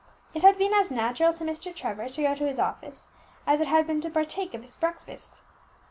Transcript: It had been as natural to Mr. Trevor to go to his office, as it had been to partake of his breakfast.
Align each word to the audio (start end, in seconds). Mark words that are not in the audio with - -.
It 0.33 0.41
had 0.41 0.57
been 0.57 0.73
as 0.73 0.89
natural 0.89 1.31
to 1.33 1.43
Mr. 1.43 1.75
Trevor 1.75 2.09
to 2.09 2.21
go 2.23 2.33
to 2.33 2.45
his 2.47 2.57
office, 2.57 3.09
as 3.45 3.59
it 3.61 3.67
had 3.67 3.85
been 3.85 4.01
to 4.01 4.09
partake 4.09 4.55
of 4.55 4.63
his 4.63 4.75
breakfast. 4.75 5.41